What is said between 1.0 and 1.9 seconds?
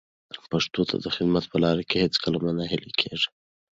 د خدمت په لاره